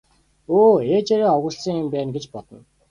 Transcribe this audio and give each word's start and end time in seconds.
Өө 0.57 0.73
ээжээрээ 0.95 1.31
овоглосон 1.37 1.75
юм 1.81 1.87
байна 1.93 2.09
гэж 2.15 2.25
бодно. 2.33 2.57